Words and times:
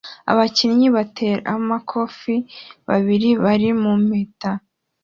Abakinnyi 0.31 0.87
bateramakofe 0.95 2.35
babiri 2.87 3.29
bari 3.43 3.69
mu 3.81 3.93
mpeta 4.05 4.51